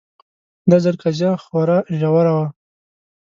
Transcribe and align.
دا 0.69 0.77
ځل 0.83 0.95
قضیه 1.01 1.31
خورا 1.43 1.79
ژوره 1.99 2.33
وه 2.37 2.47